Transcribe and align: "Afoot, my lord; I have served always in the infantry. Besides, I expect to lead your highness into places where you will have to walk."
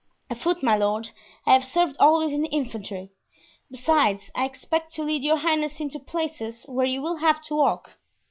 "Afoot, 0.31 0.63
my 0.63 0.75
lord; 0.75 1.11
I 1.45 1.53
have 1.53 1.63
served 1.63 1.95
always 1.99 2.31
in 2.33 2.41
the 2.41 2.47
infantry. 2.47 3.11
Besides, 3.69 4.31
I 4.33 4.45
expect 4.45 4.91
to 4.95 5.03
lead 5.03 5.21
your 5.21 5.37
highness 5.37 5.79
into 5.79 5.99
places 5.99 6.63
where 6.67 6.87
you 6.87 7.03
will 7.03 7.17
have 7.17 7.39
to 7.43 7.55
walk." 7.55 7.99